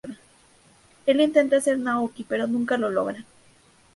Él 1.05 1.21
intenta 1.21 1.61
ser 1.61 1.77
mejor 1.77 1.91
que 2.09 2.23
Naoki, 2.23 2.23
pero 2.23 2.47
nunca 2.47 2.75
lo 2.75 2.89
logra. 2.89 3.23